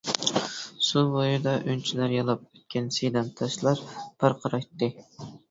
[0.85, 3.85] سۇ بويىدا، ئۈنچىلەر يالاپ ئۆتكەن سىيدام تاشلار
[4.25, 4.93] پارقىرايتتى.